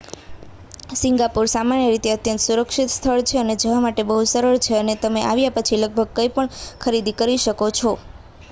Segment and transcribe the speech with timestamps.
[0.95, 5.21] Singapore સામાન્ય રીતે અત્યંત સુરક્ષિત સ્થળ છે અને જવા માટે બહુ સરળ છે અને તમે
[5.25, 6.49] આવ્યા પછી લગભગ કઈં પણ
[6.81, 7.91] ખરીદી શકો છો